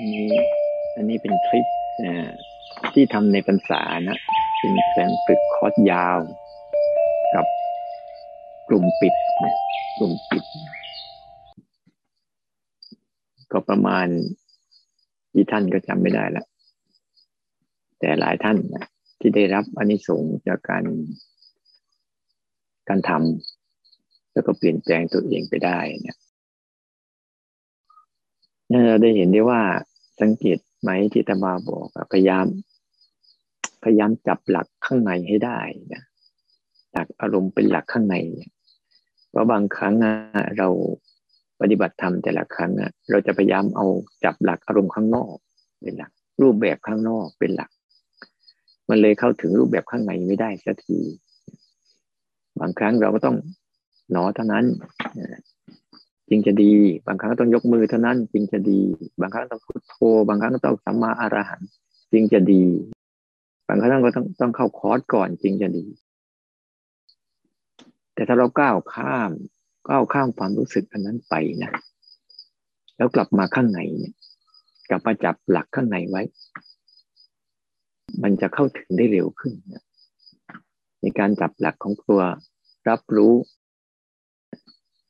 [0.00, 0.28] อันนี้
[0.96, 1.66] อันนี้เป็นคลิป
[2.94, 4.18] ที่ทำในพรรษานะ
[4.58, 6.18] เป็นการฝึกคอร์สยาว
[7.34, 7.46] กับ
[8.68, 9.54] กลุ่มปิดนะ
[9.98, 10.44] กลุ่มปิด
[13.52, 14.06] ก็ประมาณ
[15.34, 16.44] กี่ท่านก็จำไม่ได้ละ
[17.98, 18.86] แต่หลายท่านนะ
[19.20, 20.84] ที่ได้รับอนนิสงส์จากการ
[22.88, 26.18] การทำแล้วก็เปลี่ยนแปลงตัวเองไปได้เนี่ย
[28.86, 29.62] เราได้เห็นได้ว่า
[30.20, 32.46] สังเกตไหมที่ตมาบอกพยายาม
[33.84, 35.58] พยายามจับหลักข้างในให้ได้
[35.92, 36.02] นะ
[36.92, 38.16] หลักอารมณ์เป็นหลักข้างใน
[39.30, 39.94] เพราะบางครั้ง
[40.58, 40.68] เรา
[41.60, 42.72] ปฏิบัติธรรมแต่ละครั้ง
[43.10, 43.86] เราจะพยายามเอา
[44.24, 45.34] จับหลักอารมณ์ข้างนอก
[45.82, 47.70] เป็นหลัก รูปแบบข้างนอกเป็นหลัก
[48.88, 50.98] มันเลยเข้าถึงรูปแบบข้างในไม่ได้สักที
[52.60, 53.36] บางครั้งเราก็ต้อง
[54.10, 54.64] หนอเท่านั้น
[56.30, 56.72] จึงจะดี
[57.06, 58.80] บางครั้งต้องยกมือเท่านั้นจึงจะดี
[59.20, 59.94] บางครั้งต้องพุทโธ
[60.28, 61.60] บางครั้งต้องสัมมาอรหัน
[62.12, 62.64] จึงจะดี
[63.68, 65.86] บางครั้งก็ต้องต้องเข้าคอร์สก่อนจึงจะดี
[68.14, 69.30] แต่ถ้าเราก้าวข้าม
[69.88, 71.72] ก้าวข้ามความรู้สึกอันนั้นไปนะ
[72.96, 74.14] แล้วกลับมาข้างในเนี่ย
[74.90, 76.22] กลับมาจับหลักข้างในไว้
[78.22, 79.84] มันจะเข้าถึงได้เร็วขึ้นนะ
[81.00, 82.20] ในการจับหลักของตัว
[82.88, 83.34] รับรู้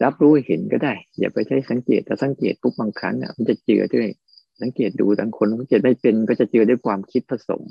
[0.04, 4.08] รับรู้เห็นก็ได้ อย่าไปใช้สังเกตแต่สังเกตปุ๊บบางครั้งอะมันจะเจือด้วย
[4.60, 7.62] สังเกตดูบางคนสังเกตไม่เป็นก็จะเจือด้วยความคิดผสม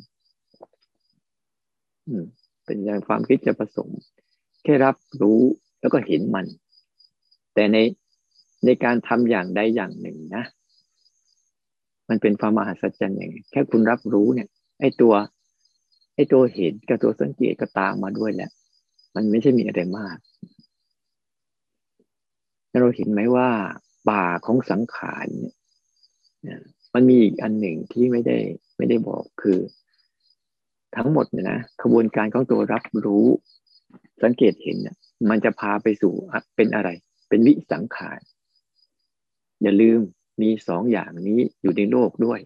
[2.07, 2.25] อืม
[2.66, 3.89] เป็นอย่างความคิดจะผสม
[4.63, 5.41] แค่รับรู้
[5.81, 6.45] แล้วก็เห็นมัน
[7.53, 7.77] แต่ใน
[8.66, 10.44] ในการทำอย่างใดอย่างหนึ่งนะ
[12.09, 14.47] มันเป็นความมหัศจรรย์อย่างแค่คุณรับรู้เนี่ย
[14.80, 15.13] ไอ้ตัว
[16.16, 18.50] ไอ้ตัวเห็นกับตัวสังเกตก็ตามมาด้วยแหละ
[19.16, 20.17] มันไม่ใช่มีอะไรมาก
[22.81, 23.50] เราเห็นไหมว่า
[24.09, 25.28] ป่าของสังขาร
[26.44, 26.62] เนี่ย
[26.94, 28.38] มันมีอีกอันหนึ่งที่ไม่ได้
[28.78, 29.59] ไม่ได้บอกคือ
[30.96, 33.28] ทั้งหมดเนี่ยนะขบวนการของตัวรับรู้
[34.24, 34.96] สังเกตเห็นเนี่ย
[35.29, 36.13] มันจะพาไปสู่
[36.56, 36.90] เป็นอะไร
[37.29, 38.19] เป็นวิสังขาร
[39.63, 40.00] อย่าลืม
[40.41, 42.40] มีสองอย่างนี้อยู่ในโลกด้วย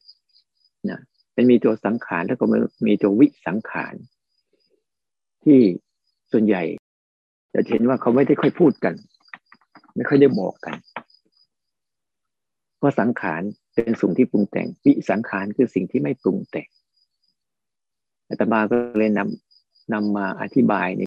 [0.89, 1.00] นะ
[1.35, 2.45] มันมีตัวสังขารแล้วก็
[2.88, 3.94] มีตัววิสังขาร
[5.44, 5.59] ที่
[6.31, 6.63] ส่วนใหญ่
[7.53, 8.94] จะเห็นว่าเขาไม่ได้ค่อยพูดกัน
[9.95, 10.75] ไม่ค่อยได้บอกกัน
[12.77, 13.41] เพราะสังขาร
[13.73, 16.67] เป็นสิ่งที่ปรุงแต่งวิสังขารคือสิ่งที่ไม่ปรุงแต่ง
[18.29, 21.01] อาตมาก็เลยนำนำมาอธิบายใน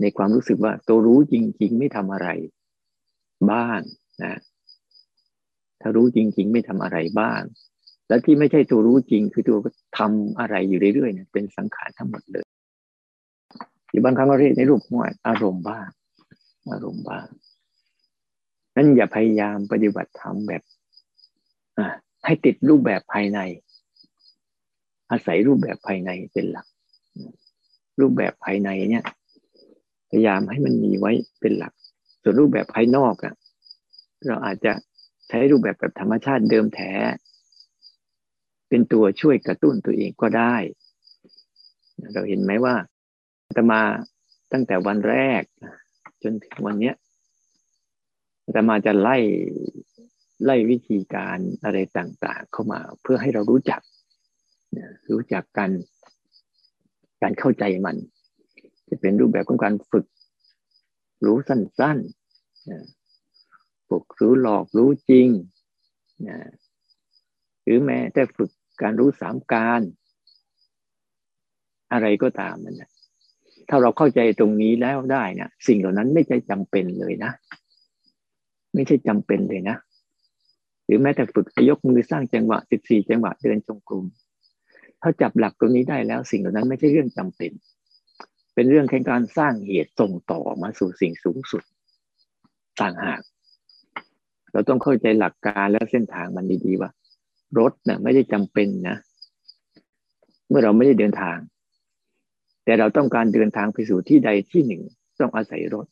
[0.00, 2.28] ในความรู้สึกว่าตัวรู้จริง ๆ ไม่ทำอะไร
[3.50, 3.80] บ้าง
[4.22, 4.40] นะ
[5.80, 7.40] ถ้ารู้จริง ๆ ไม่ทำอะไรบ้าง
[8.08, 9.58] แล้วที่ไม่ใช่ตัวรู้จริง คือตัว
[9.98, 12.46] ทำอะไรอยู่เรื่อยๆเนี่ยเป็นสังขารทั้งหมดเลย
[13.90, 15.88] อยู่บางครั้งก็เรียกในรูปของอารมณ์บ้าง
[16.72, 17.26] อารมณ์บ้าง
[18.78, 20.62] นั้นอย่าพยายามปฏิบัติธรรมแบบ
[22.24, 23.40] ให้ติดรูปแบบภายใน
[25.10, 26.66] อาศัยรูปแบบภายในเป็นหลัก
[28.00, 29.04] รูปแบบภายในเนี่ย
[30.08, 31.72] พยายามให้มันมีไว้เป็นหลัก
[32.22, 33.34] ส่วนรูปแบบภายนอกอะ
[34.26, 34.72] เราอาจจะ
[35.28, 36.92] ใช้รูปแบบแบบธรรมชาติเดิมแท้
[38.68, 40.54] เป็นตัวช่วยกระตุ้นตัวเองก็ได้
[42.12, 42.74] เราเห็นไหมว่า
[43.56, 43.80] ตมา
[44.52, 45.42] ตั้งแต่วันแรก
[46.22, 46.94] จนถึงวันเนี้ย
[48.52, 49.16] แต่มาจะไล่
[50.44, 53.80] ไล่วิธีการอะไรต่างๆ เข้ามาเพื่อให้เรารู้จัก
[55.10, 55.70] รู้จักกัน
[57.22, 57.96] การเข้าใจมัน
[58.88, 60.06] จะเป็นรูปแบบของการฝึก
[61.26, 65.28] รู้สั้นๆฝึกรู้หลอกรู้จริง
[67.62, 68.50] หรือแม้แต่ฝึก
[68.82, 69.80] การรู้สามการ
[71.92, 72.90] อะไรก็ตามมันนะ
[73.68, 77.32] ถ้าเราเข้าใจตรงนี้แล้วได้นะสิ่งเหล่านั้นไม่ใช่จำเป็นเลยนะ
[78.78, 79.76] ไม่ใช่จำเป็นเลยนะ
[80.86, 84.04] หรือแม้แต่ฝึกยกมือสร้างจังหวะสิบสี่จังหวะเดินจงกรม
[85.02, 87.50] ถ้าจับหลักตรงนี้ได้แล้วสิ่งเหล่านั้นไม่ใช่เรื่องจำเป็น
[88.54, 91.62] เป็นเรื่องแค่การสร้างเหตุส่งต่อมาสู่สิ่งสูงสุด
[92.80, 93.20] ต่างหาก
[94.52, 96.90] เราต้องเข้าใจหลักการและเส้นทางมันดีๆว่า
[97.58, 98.96] รถนะ่ยไม่ได้จำเป็นนะ
[100.48, 101.38] เมื่อเราไม่ได้เดินทาง
[102.64, 104.82] แต่เราต้องการเดินทางไปสู่ที่ใดที่หนึ่ง
[105.20, 105.86] ต้องอาศัยรถ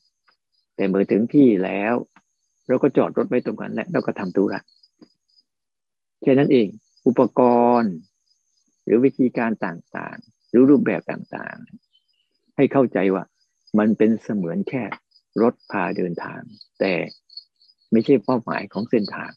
[0.77, 1.95] แต่เมื่อถึงที่แล้ว
[2.69, 4.61] เราก็จอดรถไว้ตรงนั้นแหละเราก็ทำธุระ
[6.23, 6.67] แค่นั้นเอง
[7.07, 7.41] อุปก
[7.81, 7.95] รณ์
[8.85, 13.25] หรือวิธีการต่างๆ หรือรูปแบบต่างๆ ให้เข้าใจว่า
[13.79, 14.85] มันเป็นเสมือนแค่
[15.43, 16.41] รถพาเดินทาง
[16.81, 16.95] แต่
[17.93, 19.31] ไม่ใช่เป้าหมายของเส้นทาง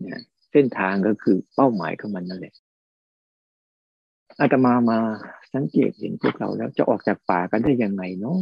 [0.00, 0.20] เนี่ย
[0.52, 2.54] เส้นทางก็คือเป้าหมายของมันนั่นแหละ
[4.40, 4.98] อาตมามา
[5.54, 8.40] สังเกตเห็นพวกเราแล้วจะออกจากป่ากันได้ยังไงเนาะ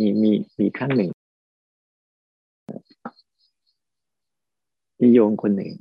[0.00, 1.10] มีมีมีครั้งหนึ่ง
[5.00, 5.72] มีโยงคนหนึ่ง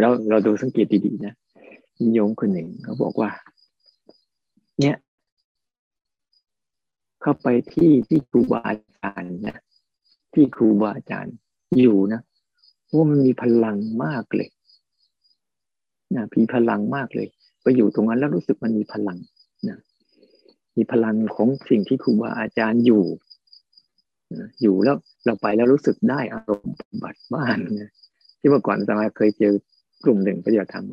[0.00, 1.34] เราเราดูสังเกตดีๆนะ
[2.00, 3.30] มีโยงคนหนึ่งเขาบอกว่า
[4.80, 4.96] เนี่ย
[7.20, 9.56] เข้าไปที่ที่ครูบาอาจารย์นะ
[10.34, 11.34] ที่ครูบาอาจารย์
[11.80, 12.20] อยู่นะ
[12.94, 14.48] ว่ามันมีพลังมากเลย
[16.16, 17.28] นะมีพลังมากเลย
[17.62, 19.18] ไปอยู่ตรงนั้นแล้วรู้สึกมันมีพลัง
[19.68, 19.78] นะ
[20.76, 23.04] มีพลังของสิ่งที่ครูบาอาจารย์อยู่
[24.62, 27.90] อยู่แล้วเราไปแล้วรู้สึกได้อารมณ์บัติบ้านนะ
[28.40, 29.52] ที่เมื่อก่อนสมาเคยเจอ
[30.04, 30.86] กลุ่มหนึ่งปฏิบัติธรรม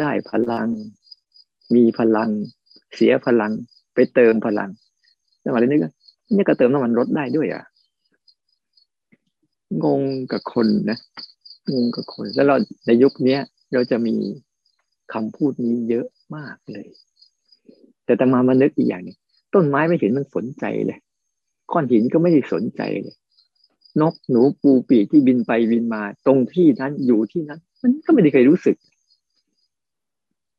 [0.00, 0.68] ได้พลัง
[1.74, 2.30] มีพลัง
[2.94, 3.52] เสียพลัง
[3.94, 4.70] ไปเติมพลัง
[5.42, 5.80] สมาเลยนึก
[6.36, 7.64] นี่ก็เติมน้ำมันรถได้ด้วยอะ
[9.84, 10.02] งง
[10.32, 10.98] กับคนนะ
[11.72, 12.56] งงกับคน แล้วเรา
[12.86, 13.38] ในยุคนี้
[13.72, 14.14] เราจะมี
[15.12, 16.06] คำพูดนี้เยอะ
[16.36, 16.88] มากเลย
[18.10, 19.16] แต่ตมามานึกอีกอย่างนึง
[19.54, 20.98] ต้นไม้ไม่เห็นมันสนใจเลย
[21.72, 23.16] ก้อนหินก็ไม่ได้สนใจเลย
[24.00, 28.76] นกหนูปูปีที่บินไปบินมา ตรงที่นั้นอยู่ที่นั้น มันก็ไม่ได้เคยรู้สึก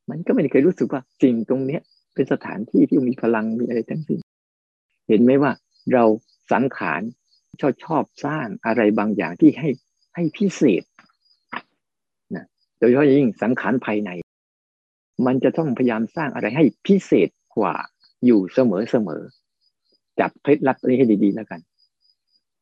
[0.09, 1.81] มันก็ไม่ได้เคยรู้สึกว่าสิ่งตรงเนี้ย
[2.13, 4.19] เป็นสถานที่ที่มีพลังมีอะไรทั้งสิ้น
[5.07, 5.51] เห็นไหมว่า
[5.94, 6.04] เรา
[6.51, 7.01] สังขาร
[7.59, 9.69] ชอบชอบสร้างอะไรบางอย่างที่ให้
[10.15, 10.83] ให้พิเศษ
[12.36, 12.45] นะ
[12.80, 14.12] โดยเฉพาะยิ่งสังขารภายใน
[15.25, 17.75] มันจะต้องพยายามสร้างอะไรให้พิเศษ กว่า
[18.25, 19.21] อยู่เสมอเสมอ
[20.19, 21.59] จับเคล็ดลับนี้ให้ดีๆแล้วกัน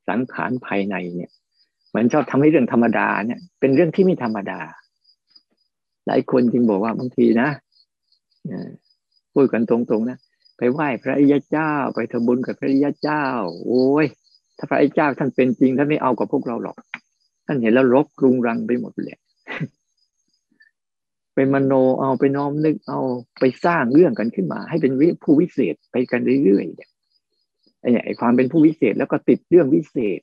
[0.07, 1.31] สังขารภายในเนี่ย
[1.95, 4.59] มันชอบทำให้เรื่องธรรมดาเนี่ย เป็นเรื่องที่ไม่ธรรมดา
[6.07, 7.49] หลายคนจึงบอกว่าบางทีนะ
[9.33, 10.17] พูดกันตรงๆนะ
[10.57, 13.23] ไปไหว้พระอิยเจ้า ไปทำบุญกับพระอิยเจ้า
[13.65, 14.05] โอ้ย
[14.57, 16.77] ถ้าพระอิยเจ้าท่านเป็นจริงท่านไม่เอากับพวกเราหรอก
[17.45, 19.17] ท่านเห็นแล้วรบกรุงรังไปหมดเลย
[21.39, 22.99] เป็นมโนเอาไปน้อมนึกเอา
[23.39, 24.93] ไปสร้างเรื่องกันขึ้นมา ให้เป็น
[25.23, 26.89] ผู้วิเศษไปกันเรื่อยๆเนี่ย
[27.79, 30.21] ไอ้เนี่ยความเป็นผู้วิเศษแล้วก็ติดเรื่องวิเศษ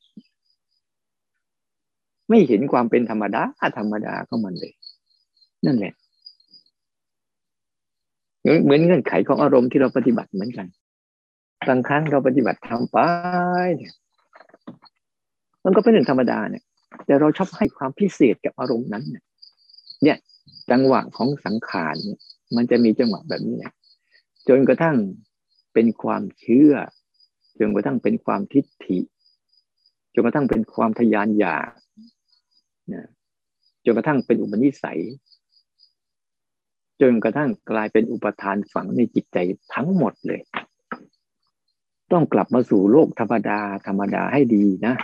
[2.28, 3.42] ไม่เห็นความเป็นธรรมดา
[3.78, 4.72] ธรรมดาก็มันเลย
[5.66, 5.92] นั่นแหละ
[8.64, 10.66] เหมือนเงื่อนไขของอารมณ์ที่เราปฏิบัติเหมือนกัน
[11.68, 12.98] บางครั้งเราปฏิบัติทำไป
[15.64, 16.64] มันก็เป็นเรื่องธรรมดาเนี่ย
[17.06, 19.04] แต่เราชอบให้ความพิเศษกับอารมณ์นั้น
[20.02, 20.16] เนี่ย
[20.70, 22.20] จังหวะของสังขารเนี่ย
[22.56, 23.72] มันจะมีจังหวะแบบนี้เนี่ย
[24.48, 24.96] จนกระทั่ง
[25.74, 26.74] เป็นความเชื่อ
[27.58, 28.98] จนกระทั่งเป็นความทิฏฐิ
[30.14, 31.70] จนกระทั่งเป็นความทยานอยาก
[32.92, 33.06] นะ
[33.84, 35.00] จนกระทั่งเป็นอุปนิสัย
[37.00, 39.38] จนกระทั่งกลายเป็นอุปทานฝังในจิตใจ
[39.74, 40.40] ทั้งหมดเลย
[42.12, 44.94] ต้องกลับมาสู่โลกธรรมดา ธรรมดาให้ดีนะ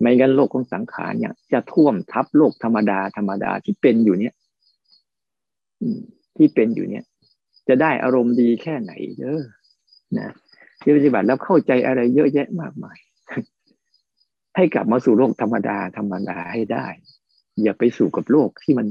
[0.00, 4.34] ไม่งั้นโลกของสังขารเนี่ยจะท่วมทับโลกธรรมดาธรรมดาที่เป็นอยู่เนี่ย
[6.36, 7.04] ที่เป็นอยู่เนี่ย
[7.68, 9.42] จะได้อารมณ์ดีแค่ไหนเด้อ
[10.18, 10.28] นะ
[10.80, 12.98] ที่ปฏิบัติแล้วเข้าใจอะไรเยอะแยะมากมาย
[14.56, 16.86] ให้กลับมาสู่โลกธรรมดาธรรมดาให้ได้
[17.62, 18.86] อย่าไปสู่กับโลกที่มัน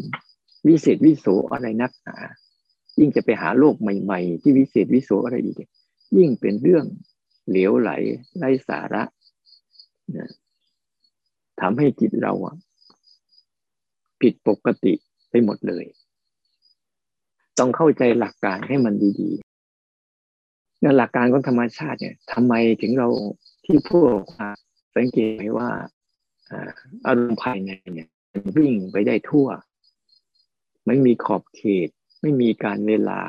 [0.67, 2.17] วิเศษวิโสอะไรนักหนา
[2.99, 5.57] ยิ่งจะไปหาโลกใหม่ๆ ที่วิเศษวิโสอะไรอีก
[6.17, 6.85] ยิ่งเป็นเรื่อง
[7.49, 7.91] เหลวไหล
[8.37, 9.03] ไร้สาระ
[10.17, 10.29] นะ
[11.61, 12.33] ทำให้จิตเรา
[14.21, 14.93] ผิดปกติ
[15.29, 15.85] ไปหมดเลย
[17.59, 19.29] ต้องเข้าใจหลักการให้มันดี
[20.81, 23.07] ในหลักการของธรรมชาติเนี่ยทำไมถึงเรา
[23.65, 24.19] ที่พวก
[24.95, 25.69] สังเกตไหมว่า
[27.07, 28.09] อารมณ์ภายในเนี่ย
[28.57, 29.47] วิ่งไปได้ทั่ว
[30.87, 31.89] ไม่มีขอบเขต
[32.21, 33.21] ไม่มีการเวลา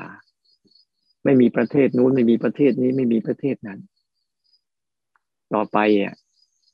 [1.24, 3.80] ไม่มีประเทศนู้นไม่มีประเทศนี้ไม่มีประเทศนั้น
[5.54, 6.14] ต่อไปอะ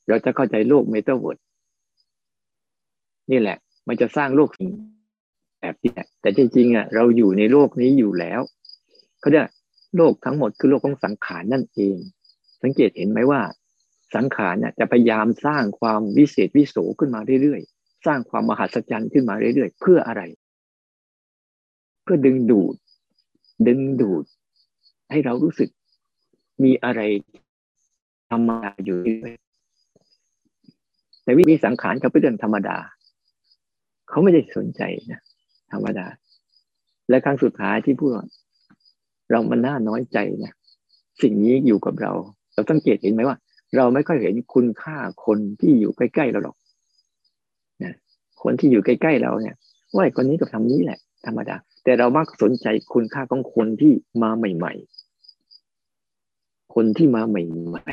[0.07, 1.39] เราจะเข้าใจโลกเมตาเวิร์ด
[3.31, 3.57] นี่แหละ
[3.87, 4.49] มันจะสร้างโลก
[5.61, 8.41] แบบนี้แแต่จริงๆอะเราอยู่ในโลกนี้อยู่แล้ว
[9.19, 9.41] เขาจะ
[9.97, 11.97] โลกทั้งหมดคือโลกของสังขารนั่นเอง
[12.63, 13.41] สังเกตเห็นไหมว่า
[14.15, 20.21] สังขารเนี่ยจะพยายามสร้างความวิเศษวิโสขึ้นมาเรื่อยๆ สร้างความมหัศจรรย์ขึ้นมาเรื่อยๆ เพื่ออะไร
[22.03, 22.75] เพื่อดึงดูด
[23.67, 24.23] ดึงดูด
[25.11, 25.69] ให้เรารู้สึก
[26.63, 27.01] มีอะไร
[28.29, 29.33] ธรรมดาอยู่ด้วย
[31.23, 32.77] แต่วิมีสังขารเขาเป็นเรื่องธรรมดา
[34.09, 35.21] เขาไม่ได้สนใจนะ
[35.73, 36.07] ธรรมดา
[37.09, 38.09] และครั้งสุดท้ายที่พูด
[39.31, 40.53] เรามันน่าน้อยใจนะ
[41.21, 42.11] สิ่งนี้อยู่กับเรา
[42.53, 43.37] เราสังเกตเห็นไหมว่า
[43.77, 46.55] เราไม่ค่อยเห็นคุณค่าคนที่อยู่ใกล้ๆเราหรอก
[47.83, 47.93] นะ
[48.43, 49.55] คนที่อยู่ใกล้ๆเราเนี่ย
[49.95, 57.35] ว่าคนนี้กับทำนี้แหละ ธรรมดา แต่เรามักสนใจคุณค่าของคนที่มาใหม่ๆ คนที่มาให
[57.75, 57.85] ม่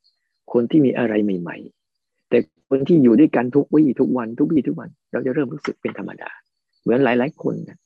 [0.00, 1.56] ๆ คนที่มีอะไรใหม่
[1.92, 6.30] ๆ แต่คนที่อยู่ด้วยกันทุกวี่ทุกวัน ทุกวี่ทุกวัน เราจะเริ่มรู้สึกเป็นธรรมดา
[6.80, 7.78] เหมือนหลาย ๆ คนนะ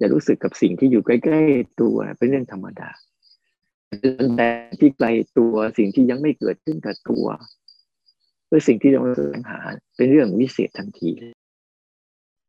[0.00, 2.90] จะรู้สึกกับสิ่งที่อยู่ใกล้ ๆ ตัวเป็นเรื่องธรรมดา
[4.36, 4.48] แต่
[4.80, 5.06] ที่ไกล
[5.38, 7.26] ตัวสิ่งที่ยังไม่เกิดขึ้นกับตัว
[8.46, 9.60] เพื่อสิ่งที่เราแสวงหา
[9.96, 11.10] เป็นเรื่องวิเศษทันที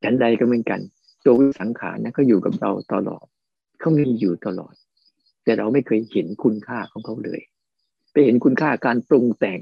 [0.04, 0.80] ฉันใดก็เหมือนกัน
[1.26, 3.26] ตัววิสังขารนะก็อยู่กับเราตลอด
[3.80, 4.74] เขามีอยู่ตลอด
[5.44, 7.42] แต่เราไม่เคยเห็นคุณค่าของเขาเลย
[8.12, 9.62] ไปเห็นคุณค่าการปรุงแต่ง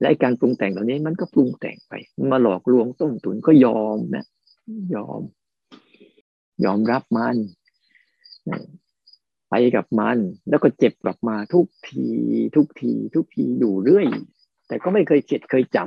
[0.00, 1.92] และการปรุงแต่งเหล่านี้มันก็ปรุงแต่งไป
[2.32, 4.24] มาหลอกลวงต้มตุนก็ยอมนะ
[4.94, 5.20] ยอม
[6.64, 7.36] ยอมรับมัน
[9.50, 12.06] ไปกับมัน แล้วก็เจ็บกลับมาทุกที
[12.56, 14.06] ทุกที ทุกทีอยู่เรื่อย
[14.68, 15.78] แต่ก็ไม่เคยเข็ดเคยจ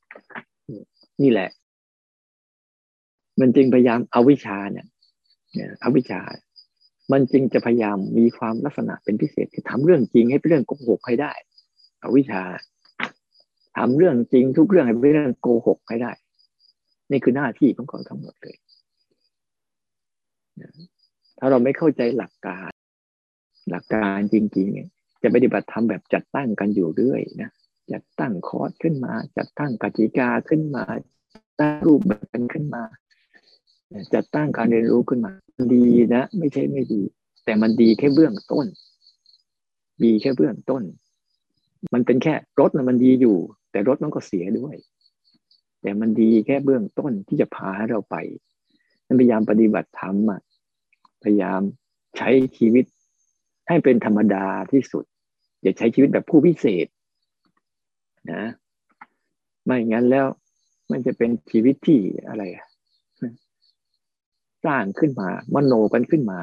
[0.00, 1.50] ำนี่แหละ
[3.40, 4.86] มันจึงพยายามเอาวิชาเนี่ย
[5.82, 6.20] อวิชา
[7.12, 11.32] มันจึงจะพยายามมีความลักษณะเป็นพิเศษคือทำเรื่องจริงให้เป็นเรื่องโกหกให้ได้
[12.02, 12.42] อวิชา
[13.76, 16.12] ทำเรื่องจริงทุกเรื่องให้เป็นเรื่องโกหกให้ได้
[17.10, 18.56] นี่คือหน้าที่ของเขาทั้งหมดเลย
[21.38, 22.70] ถ้าเราไม่เข้าใจหลักการ
[23.70, 24.88] หลักการจริงๆเนี่ย
[25.22, 27.50] จะปฏิบัติธรรมแบบจัดตั้งกันอยู่เรื่อยนะ
[27.92, 30.84] จัดตั้งคอร์สขึ้นมา จัดตั้งกติกาขึ้นมา
[31.60, 32.84] ตั้งรูปแบบกันขึ้นมา
[34.14, 35.32] จัดตั้งการเรียนรู้ขึ้นมา
[35.74, 37.02] ดีนะ ไม่ใช่ไม่ดี
[37.44, 38.66] แต่มันดีแค่เบื้องต้น
[40.04, 40.82] ดีแค่เบื้องต้น
[41.94, 43.36] มันเป็นแค่รถนะมันดีอยู่
[43.70, 44.76] แต่รถมันก็เสียด้วย
[45.82, 48.16] แต่มันดีแค่เบื้องต้นที่จะพาให้เราไป
[49.20, 50.40] พยายามปฏิบัติธรรมอะ
[51.22, 51.60] พยายาม
[52.16, 52.84] ใช้ชีวิต
[53.68, 55.04] ให้เป็นธรรมดาที่สุด
[55.62, 56.86] อย่าใช้ชีวิตแบบผู้พิเศษ
[58.32, 58.44] นะ
[59.64, 60.26] ไม่งั้นแล้ว
[60.90, 62.42] มันจะเป็นชีวิตที่อะไร
[64.64, 66.40] สร้างขึ้นมามโนกันขึ้นมา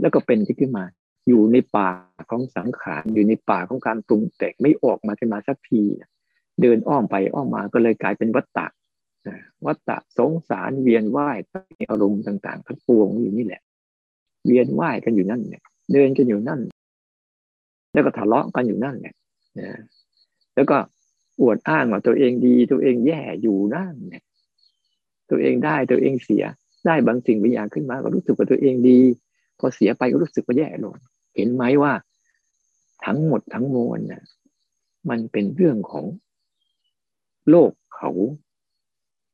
[0.00, 0.84] แล้วก็เป็นที่ขึ้นมา
[1.28, 1.90] อยู่ในป่า
[2.30, 5.82] ของสังขารอยู่ในป่าของการปรุงแต่งไม่ออกมาขึ้นมาสักที
[6.60, 8.66] เดินอ้อมไปอ้อมมาก็เลยกลายเป็นวัตตะ
[9.66, 11.38] วัตตะสงสารเวียนว่าย
[11.90, 13.62] อารมณ์ต่างๆทั้งปวงอยู่นี่แหละ
[14.46, 15.62] เวียนว่ายกันอยู่นั่นเนี่ย
[15.92, 16.60] เดินกันอยู่นั่น
[17.92, 19.14] แล้วก็ทะเลาะกันอยู่นั่นเนี่ย
[20.54, 20.76] แล้วก็
[21.40, 24.24] อวดอ้างว่าตัวเองดีตัวเองแย่อยู่นั่นเนี่ย
[25.30, 26.44] ตัวเองได้ตัวเองเสีย
[26.86, 29.00] ได้บางสิ่งบางอย่างขึ้นมาก็รู้สึกว่าตัวเองดี
[29.58, 30.94] พอเสียไปก็รู้สึกว่าแย่ลง
[31.34, 31.92] เห็นไหมว่า
[33.04, 34.22] ทั้งหมดทั้งมวลน่ะ
[35.10, 36.06] มันเป็นเรื่องของ
[37.50, 38.10] โลกเขา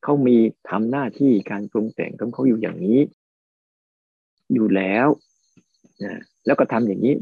[0.03, 0.37] เขามี
[0.69, 2.99] ทำหน้าที่การปรุงแต่งของเขาอยู่อย่างนี้
[4.53, 5.07] อยู่แล้ว
[6.03, 6.13] นะ
[6.45, 7.15] แล้วก็ทำอย่างนี้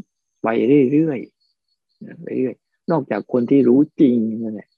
[0.43, 0.47] ไป
[0.91, 2.55] เรื่อยๆไปเรื่อย
[2.91, 4.69] นอกจากคนที่รู้จริงนั่นแหละ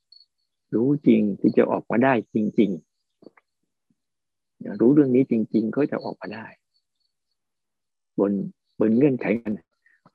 [0.76, 6.46] รู้จริงที่จะออกมาได้จริงๆ รู้เรื่องนี้จริง ๆ ก็จะออกมาได้
[8.20, 8.32] บน
[8.80, 9.54] บนเงื่อนไขกัน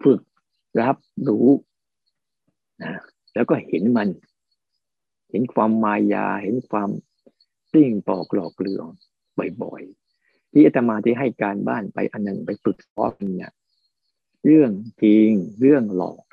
[0.05, 0.21] ฝึก
[0.81, 0.97] รับ
[1.29, 1.49] รู้
[2.83, 2.93] นะ
[3.35, 4.09] แล้วก็เห็นมัน
[5.31, 6.91] เห็นความมายา เห็นความ
[7.73, 8.87] ติ้งปอกหลอกเลือง
[9.63, 13.53] บ่อยๆ ที่อาตมาที่ให้การบ้านไปอันหนึ่งไปฝึกซ้อมเนี่ย
[14.45, 14.71] เรื่อง
[15.03, 15.31] จริง
[15.61, 16.25] เรื่องหลอก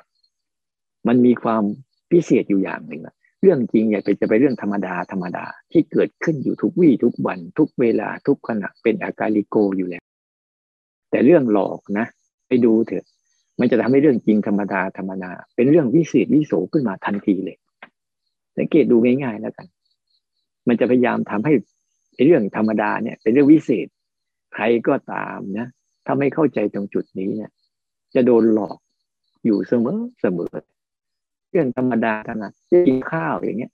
[1.08, 1.62] มันมีความ
[2.10, 10.04] พิเศษอยู่อย่างหนึ่งอะเรื่องจริงอย่าไปจะไปเรื่องธรรมดาธรรมดาที่เกิดขึ้นอยู่ทุกวี่ทุกวัน ทุกเวลาทุกขณะเป็นอาการลิโกอยู่แล้ว
[11.10, 12.06] แต่เรื่องหลอกนะ
[12.48, 13.06] ไปดูเถอะ
[13.60, 17.56] มันจะทำให้เรื่องจริงธรรมดาธรรมดาเป็นเรื่องวิเศษวิโสขึ้นมาทันทีเลย
[18.56, 19.66] สังเกตดูง่ายๆแล้วกัน
[20.68, 21.52] มันจะพยายามทำให้
[22.24, 23.86] เรื่องธรรมดาเนี่ย เป็นเรื่องวิเศษ
[24.54, 25.66] ใครก็ตามนะ
[26.06, 27.50] ถ้าไม่เข้าใจตรงจุดนี้เนี่ย
[28.14, 28.76] จะโดนหลอก
[29.44, 30.54] อยู่เสมอเสมอ
[31.50, 32.52] เรื่องธรรมดาขนาด
[32.86, 33.72] กินข้าวอย่างเงี้ย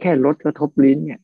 [0.00, 1.20] แค่ลดกระทบลิ้นเนี่ย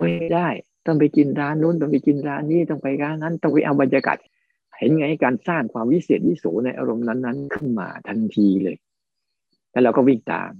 [0.00, 0.48] ไม่ได้
[0.86, 4.16] ต้องไปกินร้านนู้นต้องไปกินร้านนี้ต้องไปร้านนั้น ต้องไปเอาบรรยากาศ
[4.78, 8.76] เห็นไงการสร้างความวิเศษวิโสในอารมณ์นั้นๆ ขึ้นมาทันทีเลย
[9.70, 10.50] แล้วเราก็วิ่งตาม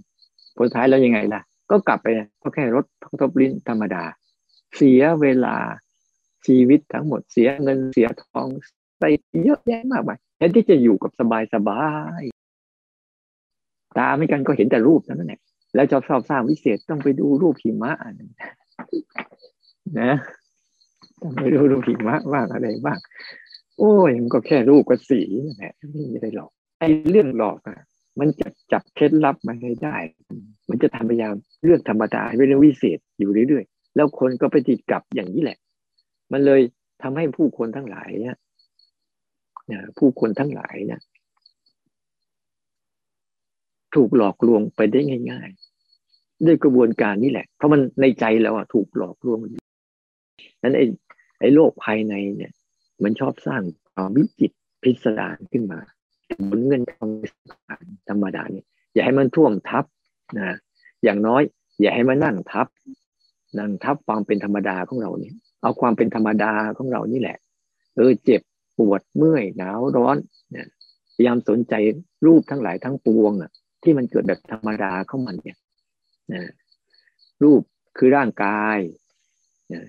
[0.57, 2.07] ผลท้ายแล้วยังไงล่ะ ก็กลับไป
[2.43, 4.05] ก็แค่รถกระทบลิ้นธรรมดา
[4.77, 5.57] เสียเวลา
[6.47, 8.47] ชีวิตทั้งหมดเสียเงินเสียทอง
[9.01, 9.05] ไป
[9.45, 11.87] เยอะแยะมากมายแทนที่จะอยู่กับสบายสบา
[12.21, 12.23] ย
[13.99, 15.41] ตาไม่กันก็เห็นแต่รูปนั่นแหละ
[15.75, 17.93] แล้วชอบชอบสร้างวิเศษต้องไปดูรูปหิมะ
[20.01, 20.13] นะ
[21.23, 22.99] ต้องไปดูรูปหิมะบ้างอะไรบ้าง
[23.79, 25.73] โอ้ยมันก็แค่รูปกับสีนั่แหละ
[26.11, 27.79] ไม่ได้หลอกไอ้เรื่องหลอกอะ
[28.21, 29.97] มันจะจับเคล็ดลับมาให้ได้
[30.71, 35.59] มันจะทำพยายามเรื่องธรรมดาให้เป็นเรื่องวิเศษอยู่เรื่อยๆแล้วคนก็ไปติดกับอย่างนี้แหละ
[36.33, 36.61] มันเลย
[37.03, 38.37] ทำให้ผู้คนทั้งหลายเนี่ย
[39.99, 41.01] ผู้คนทั้งหลายเนี่ย
[43.95, 45.49] ถูกหลอกลวงไปได้ง่าย
[45.97, 49.39] ๆ ด้วยกระบวนการนี้แหละ เพราะมันในใจเราอะถูกหลอกลวง
[50.63, 50.85] นั้นไอ้
[51.41, 52.53] ไอ้โลกภายในเนี่ย
[53.03, 53.63] มันชอบสร้าง
[53.93, 55.81] ความวิจิตพิสดารขึ้นมา
[56.51, 57.11] บนเงินทอง
[58.09, 59.85] ธรรมดาเนี่ยอย่าให้มันท่วมทับ
[60.39, 60.57] นะ
[61.05, 61.43] อย่างน้อย
[61.81, 62.67] อย่าให้มันนั่งทับ
[63.59, 67.39] นั่งทับความเป็นธรรมดาของเราเนี่ย เอาความเป็นธรรมดาของเรานี่แหละ
[67.97, 68.41] เออเจ็บ
[68.79, 70.17] ปวดเมื่อยหนาวร้อน
[70.51, 70.67] เนี่ย
[71.15, 71.75] พยายามสนใจ
[72.27, 73.51] รูปทั้งหลายทั้งปวงอะ
[73.83, 75.59] ที่มันเกิดแบบธรรมดาเข้ามันเนี่ย
[76.33, 76.43] นะ
[77.43, 77.63] รูป
[77.97, 78.79] คือร่างกาย
[79.73, 79.83] นะ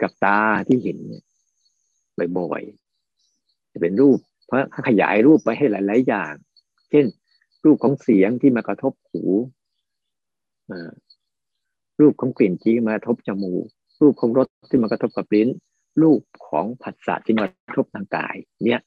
[0.00, 1.24] กับตาที่เห็นเนี่ย
[2.38, 4.58] บ่อยๆจะเป็นรูป เพราะ
[4.88, 6.32] ขยายรูปไปให้หลาย ๆ อย่าง
[6.90, 7.04] เช่น
[7.64, 9.22] รูปของเสียงที่มากระทบหู
[12.00, 13.64] รูปของกลิ่นที่มากระทบจมูก
[14.02, 15.48] รูปของรสที่มากระทบกับลิ้น
[16.02, 18.80] รูปของผัสสะที่มากระทบทางกาย เนี่ย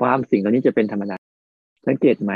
[0.00, 1.16] ความสิ่งเหล่านี้จะเป็นธรรมดา
[1.86, 2.32] สังเกตไหม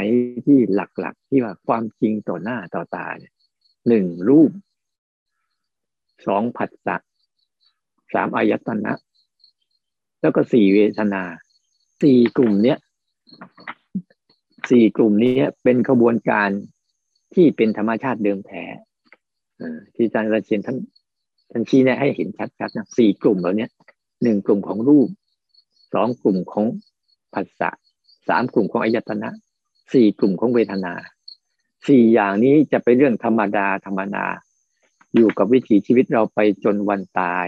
[0.46, 3.32] ที่หลักๆ ที่ว่าความจริงต่อหน้าต่อตาเนี่ย
[3.88, 4.50] หนึ่งรูป
[6.26, 6.96] สองผัสสะ
[8.14, 8.92] สามอายตนะ
[10.20, 11.22] แล้วก็สี่เวทนา
[12.02, 12.78] สี่กลุ่มเนี้ย
[14.70, 16.50] สี่กลุ่มนี้เป็นขบวนการ
[17.34, 18.64] ที่เป็นธรรมชาติเดิมแท้
[19.94, 20.76] ที่อาจารย์ระเชียนท่าน
[21.50, 23.68] ท่านชี้แนะให้เห็นชัดๆนะสี่กลุ่มเหล่านี้
[24.22, 25.08] หนึ่งกลุ่มของรูป
[25.94, 26.66] สองกลุ่มของ
[27.34, 27.70] ผัสสะ
[28.28, 29.28] สามกลุ่มของอายตนะ
[29.92, 30.94] สี่กลุ่มของเวทนา
[31.88, 34.26] สี่อย่างนี้จะเป็นเรื่องธรรมดาธรรมดา
[35.14, 37.46] อยู่กับวิถีชีวิตเราไปจนวันตาย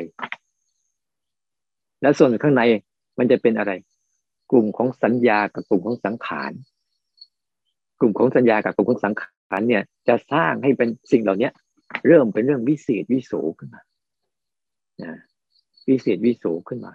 [2.03, 2.63] และส่วนข้างใน
[3.19, 3.73] มันจะเป็นอะไร
[4.51, 6.53] กลุ่มของสัญญากับกลุ่มของสังขาร
[8.01, 11.51] กลุ่มของสัญญากับกลุ่มของสังขารเนี่ย จะสร้างให้เป็นสิ่งเหล่านี้
[12.07, 13.83] เริ่มเป็นเรื่องวิเศษวิโสขึ้นมา
[15.03, 15.13] นะ
[15.89, 16.93] วิเศษวิโสขึ้นมา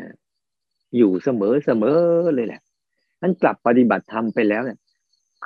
[0.00, 0.14] นะ
[0.96, 2.00] อยู่เสมอเสมอ
[2.34, 2.62] เลยแหละ
[3.22, 4.78] นั้นกลับปฏิบัติธรรมไปแล้วเนี่ย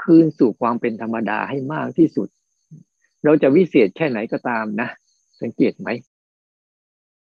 [0.01, 2.29] คืนสู่ความเป็นธรรมดาให้มากที่สุด
[3.25, 4.89] เราจะวิเศษแค่ไหนก็ตามนะ
[5.43, 5.89] สังเกตไหม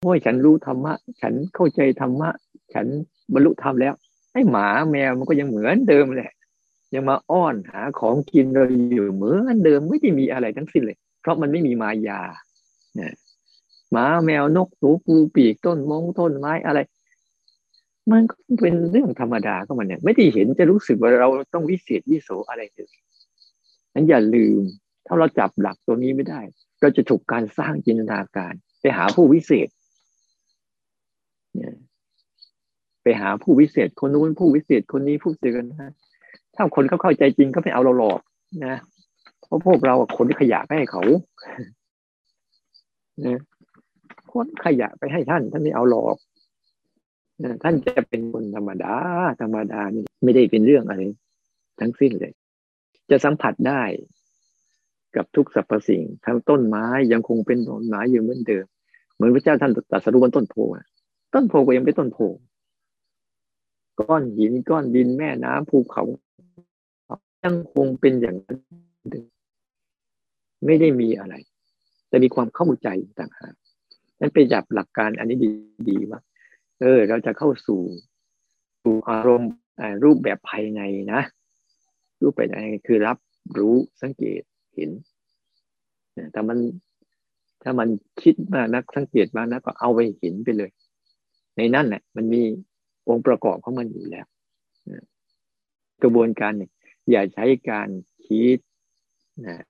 [0.02, 0.92] โอ้ยฉันรู้ธรรมะ
[1.22, 2.30] ฉันเข้าใจธรรมะ
[2.74, 2.86] ฉัน
[3.32, 3.94] บรรลุธรรมแล้ว
[4.32, 6.30] ไอ้หมาแมวมันก็ยังเหมือนเดิมเลย
[6.94, 12.20] ยังมาอ้อนหาของกินเราอยู่เหมือนเดิมไม่ได้มีอะไรทั้งสิ้นเลย เพราะมันไม่มีมายา
[12.96, 13.12] เนี่ย
[13.92, 16.78] หมาแมวนกหนูปูปีกต้นมงต้นไม้อะไร
[18.10, 22.88] มันก็เป็นเรื่องธรรมดาก็มันเนี่ย ไม่ได้เห็นจะรู้สึกว่าเราต้องวิเศษวิโสอะไรเลย
[23.94, 24.60] นั้นอย่าลืม
[25.06, 26.40] ถ้าเราจับหลักตัวนี้ไม่ได้
[26.80, 29.68] เราจะถูกการสร้างจินตนาการ ไปหาผู้วิเศษ
[31.54, 31.74] เนี่ย
[33.02, 35.92] ไปหาผู้วิเศษคนนู้นผู้วิเศษคนนี้ผู้วิเศษกันนะ
[36.54, 38.20] ถ้าคนเขาเข้าใจจริงก็ไม่เอาเราหลอก
[38.66, 38.76] นะ
[39.42, 41.02] เพราะพวกเราคนขยะให้เขา
[43.24, 43.38] นะ
[44.32, 46.16] คนขยะไปให้ท่าน ท่านไม่เอาหลอก
[47.44, 48.94] นะท่านจะเป็นคนธรรมดา
[49.40, 51.02] ธรรมดานี่ไม่ได้เป็นเรื่องอะไร
[51.80, 52.32] ทั้งสิ้นเลย
[53.10, 53.82] จะสัมผัสได้
[55.16, 58.64] กับทุกสรรพสิ่งทั้งต้นไม้ยังคงเป็นต้นไม้อยู่เหมือนเดิม
[59.14, 60.54] เหมือนพระเจ้าท่านตรัสรู้บนต้นโพ
[61.34, 62.18] ต้นโพก็ยังเป็นต้นโพ
[64.00, 66.04] ก้อนหินก้อนดินแม่น้ำภูเขา
[67.44, 68.58] ยังคงเป็นอย่างนั้น
[70.66, 71.34] ไม่ได้มีอะไร
[72.08, 73.54] แต่มีความเข้าใจต่างหาก
[74.20, 75.38] นั้นไปจับหลักการอันนี้
[75.88, 76.20] ดีๆว่า
[76.80, 77.80] เออ เราจะเข้าสู่
[78.82, 79.50] สู่อารมณ์
[80.04, 80.80] รูปแบบภายใน
[81.12, 81.20] นะ
[82.22, 83.18] รูปแบบภายในคือรับ
[83.58, 84.42] รู้สังเกต
[84.74, 84.90] เห็น
[86.32, 86.58] แต่มัน
[87.62, 87.88] ถ้ามัน
[88.22, 90.70] คิดมานักสังเกตมานะก็เอาไปเห็นไปเลย
[91.56, 92.42] ในนั่นแหละมันมี
[93.08, 94.26] องค์ประกอบของมันอยู่แล้ว
[96.02, 96.70] กระบวนการเนี่ย
[97.10, 97.88] อย่าใช้การ
[98.26, 98.58] คิด
[99.46, 99.64] นะ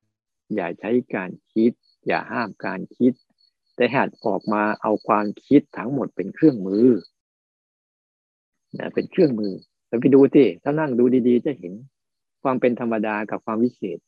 [0.54, 1.72] อย่าใช้การคิด
[2.06, 3.12] อย่าห้ามการคิด
[3.76, 6.88] แต่หัดออกมาเอาความคิดทั้งหมดเป็นเครื่องมือ
[8.78, 9.52] นะเป็นเครื่องมือ
[9.88, 11.72] เราไปดูที่ถ้านั่งดูดีๆ จะเห็น
[12.42, 13.98] ความเป็นธรรมดากับความวิเศษ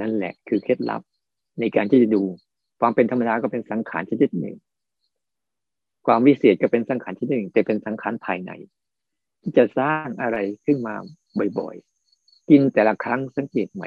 [0.00, 1.02] นั่นแหละคือเคล็ดลับ
[1.60, 2.22] ในการที่จะดู
[2.80, 4.56] ความเป็นธรรมดาก็เป็นสังขารชนิดหนึ่ง
[6.06, 8.52] ความวิเศษก็เป็นสังขารชนิดหนึ่งแต่เป็นสังขารภายใน
[9.42, 10.94] ที่จะสร้างอะไรขึ้นมา
[11.58, 13.84] บ่อยๆ กินแต่ละครั้งสังเกตไหม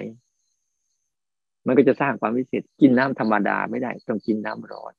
[1.67, 4.93] มันก็จะสร้างความวิเศษ กินน้ำธรรมดาไม่ได้ ต้องกินน้ำร้อน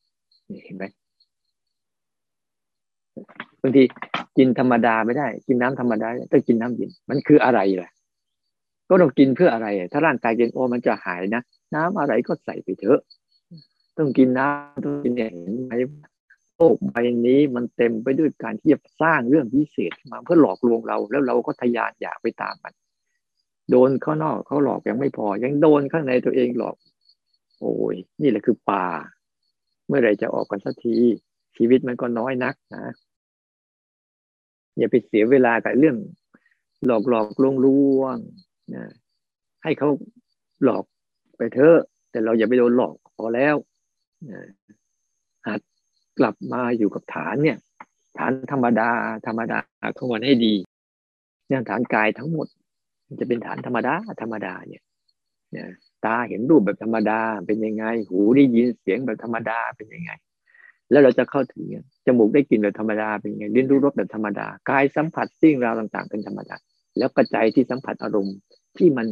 [0.50, 0.84] นี่เห็นไหม
[3.62, 3.82] บางที
[4.36, 7.90] กินธรรมดาไม่ได้ กินน้ำธรรมดาต้องกินน้ำเย็นมันคืออะไรล่ะ
[8.88, 11.42] ก็ต้องกินเพื่ออะไร ถ้าร่างกายเย็นโอมันจะหายนะ
[11.74, 13.00] น้ำอะไรก็ใส่ไปเถอะ
[13.98, 15.72] ต้องกินน้ำต้องกินเห็นไหม
[16.60, 22.74] โลกใบนี้มันเต็มไปด้วยการที่จะสร้างเรื่องพิเศษมาเพื่อหลอกลวงเรา แล้วเราก็ทยานอยากไปตามมัน
[23.70, 26.76] โดนข้างนอกเขาหลอกยังไม่พอ ยังโดนข้างในตัวเองหลอก
[27.60, 28.86] โอ้ยนี่แหละคือป่า
[29.86, 30.96] เมื่อไรจะออกกันสักที
[31.56, 32.92] ชีวิตมันก็น้อยนักนะ
[34.76, 35.96] อย่าไปเสียเวลากับเรื่อง
[36.86, 37.66] หลอกหลอกลวงล
[37.98, 38.16] วง
[38.74, 38.84] นะ
[39.62, 39.88] ให้เขา
[40.64, 40.84] หลอก
[41.36, 41.78] ไปเถอะ
[42.10, 43.56] แต่เราอย่าไปโดนหลอกพอแล้ว
[44.30, 44.40] นะ
[46.18, 47.58] กลับมาอยู่กับฐานเนี่ย
[48.18, 48.90] ฐานธรรมดา
[49.26, 49.58] ธรรมดา
[49.96, 50.54] ของมันให้ดี
[51.48, 52.46] เนี่ยฐานกายทั้งหมด
[53.06, 54.82] มันจะเป็นฐานธรรมดาธรรมดาเนี่ย
[55.52, 55.68] เนี่ย
[56.04, 60.10] ตาเห็นรูปแบบธรรมดาเป็นยังไง หูได้ยินเสียงแบบธรรมดาเป็นยังไง
[60.90, 61.64] แล้วเราจะเข้าถึง
[62.06, 66.56] จมูกได้กลิ่นแบบธรรมดาเป็นยังไงลิ้นรู้รสแบบธรรมดากายสัมผัสสิ่งราวต่าง ๆ เป็นธรรมดา
[66.98, 68.36] แล้วกระจายที่สัมผัสอารมณ์
[68.78, 69.06] ที่มัน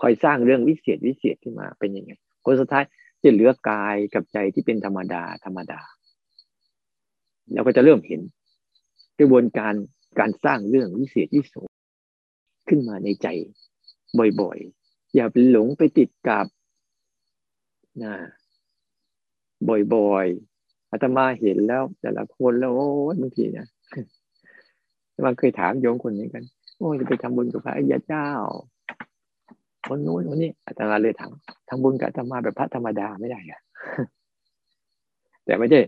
[0.00, 2.12] คอยสร้างเรื่องวิเศษวิเศษขึ้นมาเป็นยังไง
[2.44, 2.84] คนสุดท้าย
[3.22, 5.80] จะเหลือกายกับใจที่เป็นธรรมดาธรรมดา
[7.54, 8.20] เราก็จะเริ่มเห็น
[9.18, 9.74] กระบวนการ
[10.18, 11.54] การสร้างเรื่องวิเศษวิโส
[12.68, 13.26] ขึ้นมาในใจ
[14.40, 16.46] บ่อยๆ อย่าไปหลงไปติดกับ
[18.04, 18.14] นะ
[19.94, 22.88] บ่อยๆอาตมาเห็นแล้วแต่ละคนแล้วโอ้
[23.20, 23.66] บางทีนะ
[25.26, 26.44] มันเคยถามโยมคนนี้กัน
[26.76, 28.28] โอ้จะไปทำบุญกับพระอริยเจ้า
[29.86, 31.32] คนนู้นคนนี้อาตมาเลยถาม
[31.68, 33.60] ทำบุญกับอาตมาแบบพระธรรมดาไม่ได้อะ
[35.44, 35.80] แต่ไม่ได้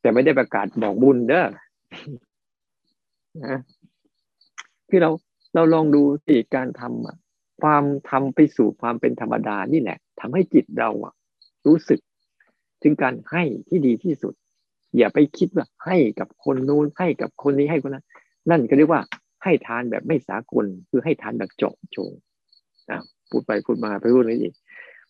[0.00, 1.46] แต่ไม่ได้ประกาศบอกบุญเด้อ
[3.46, 3.58] นะ
[4.88, 5.10] คือเรา
[5.54, 11.14] เราลองดูสิการทำความทำไปสู่ความเป็นธรรมดานี่แหละทำให้จิตเราอะ
[11.66, 12.00] รู้สึก
[12.82, 14.34] ถึงการให้ที่ดีที่สุด
[14.96, 18.04] อย่าไปคิดว่าให้กับคนนู้นให้กับคนนี้ให้คนนั้น
[18.50, 19.02] นั่นก็เรียกว่า
[19.42, 22.08] ให้ทานแบบไม่สากลคือให้ทานแบบเจาะจง
[22.90, 22.98] อ่า
[23.30, 24.54] พูดไปพูดมาไปพูดนี้อีก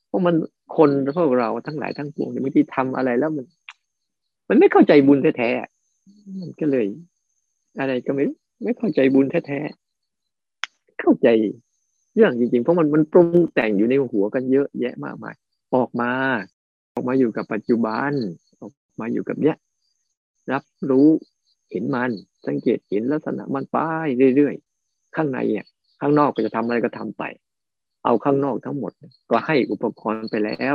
[0.07, 0.35] เพราะมัน
[0.77, 3.46] คนพวกเราทั้งหลายทั้งปวงบางทีทำอะไรแล้วมัน
[4.48, 6.87] มันไม่เข้าใจบุญแท้ๆมันก็เลย
[7.78, 8.24] อะไรก็ไม่
[8.62, 11.28] ไม่เข้าใจบุญแท้ๆเข้าใจ
[12.14, 15.34] เรื่องจริงๆ เพราะมันมันปรุงแต่งอยู่ในหัวกันเยอะแยะมากมาย
[15.74, 16.12] ออกมา
[16.94, 18.12] ออกมาอยู่กับปัจจุบัน
[18.61, 19.56] ออกมาอยู่กับเนี้ย
[20.52, 21.08] รับรู้
[21.70, 22.11] เห็นมัน
[22.46, 23.78] สังเกตเห็นลักษณะมันไป
[24.37, 25.66] เรื่อยๆ ข้างในเนี่ย
[26.00, 27.22] ข้างนอกก็จะทำอะไรก็ทำไป
[28.04, 28.92] เอาข้างนอกทั้งหมด
[29.30, 30.74] ก็ให้อุปกรณ์ไปแล้ว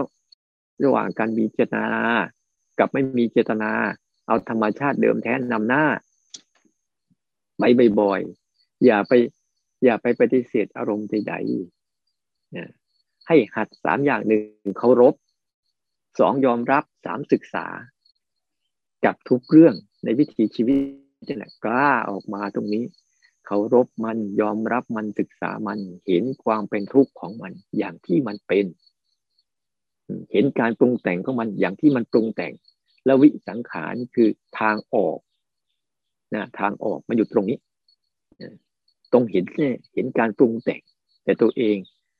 [0.83, 1.93] ระหว่างการมีเจตนา
[2.79, 3.71] กับไม่มีเจตนา
[4.27, 5.85] เอาธรรมชาติเดิมแท้นำหน้า
[7.57, 7.63] ไป
[8.01, 9.11] บ่อยๆอย่าไป
[9.83, 12.69] อย่าไปปฏิเสธอารมณ์ใดๆนะ
[13.27, 15.13] ให้หัดสามอย่างหนึ่งเคารพ
[16.19, 17.65] สองยอมรับสามศึกษา
[19.05, 20.79] กับทุกเรื่องในวิถีชีวิต
[21.27, 22.83] นี่แหละกล้าออกมาตรงนี้
[23.45, 28.65] เคารพมันยอมรับมันศึกษามันเห็นความเป็นทุกข์ของมันอย่างที่มันเป็น
[30.31, 32.53] เห็นการปรุงแต่งของมันอย่างที่มันปรุงแต่ง
[33.05, 35.19] แล้ววิสังขารคือทางออก
[36.35, 37.59] นะทางออกมันอยู่ตรงนี้
[39.11, 39.45] ตรงเห็น
[39.93, 40.81] เห็นการปรุงแต่ง
[41.23, 41.77] แต่ตัวเอง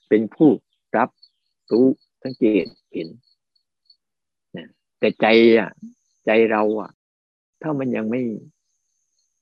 [0.10, 0.50] เป็นผู้
[0.98, 1.10] รับ
[1.72, 1.88] รู้
[2.24, 3.08] สังเกตเห็น
[4.58, 4.68] นะ
[5.00, 5.26] แต่ใจ
[5.58, 5.70] อะ
[6.26, 6.92] ใจเราอะ
[7.62, 8.22] ถ้ามันยังไม่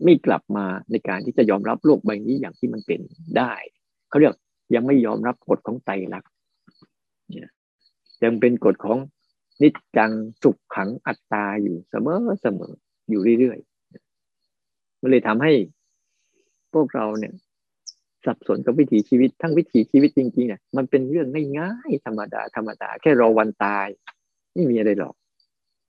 [0.03, 2.99] ไม่กลับมาในการที่จะยอมรับโลกใบนี้อย่างที่มันเป็น
[3.37, 3.53] ได้
[4.09, 4.35] เขาเรียก
[4.75, 6.31] ยังไม่ยอมรับกฎของไตรลักษณ์
[8.23, 8.97] ยังเป็นกฎของ
[9.61, 10.11] นิจจัง
[10.43, 12.73] สุขขังอัตตาอยู่เสมอเสมอ
[13.09, 15.51] อยู่เรื่อยๆมันเลยทำให้
[16.73, 17.33] พวกเราเนี่ย
[18.25, 21.27] สับสนกับวิถีชีวิตทั้งวิถีชีวิตจริงๆเนี่ยมันเป็นเรื่อง
[21.59, 23.87] ง่ายๆธรรมดาธรรมดาแค่รอวันตาย
[24.53, 25.15] ไม่มีอะไรหรอก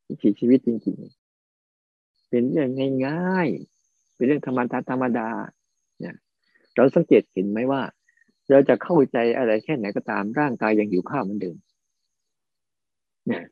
[0.08, 2.70] วิถีชีวิตจริงๆ เป็นเรื่อง
[3.06, 5.28] ง่ายๆ เป็นเรื่องธรรมดาธรรมดา
[6.00, 6.16] เนี่ย
[6.74, 7.82] เราสังเกตเห็นไหมว่า
[8.50, 11.56] เราจะเข้าใจอะไรแค่ไหนก็ตามร่างกายยังหิวข้าวเหมือนเดิม
[13.26, 13.42] เนี่ย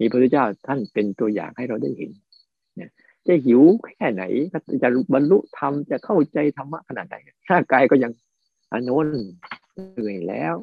[0.00, 2.10] มีพระพุทธเจ้าท่านเป็นตัวอย่างให้เราได้เห็น
[2.76, 2.90] เนี่ย
[3.26, 4.22] จะหิวแค่ไหน
[4.82, 7.16] จะบรรลุธรรมจะเข้าใจธรรมะขนาดไหน
[7.50, 8.12] ร่างกายก็ยัง
[8.72, 9.08] อนุน
[9.92, 10.54] เหนื่อยแล้ว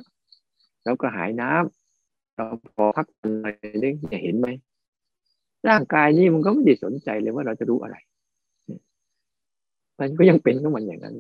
[0.84, 4.48] แล้วก็หายน้ำเราพอพักหน่อยนึงเห็นไหม
[5.70, 7.96] ร่างกายนี้มันก็ไม่ได้สนใจเลยว่าเราจะรู้อะไร
[10.00, 11.16] มันก็ยังเป็นของมันอย่างนั้น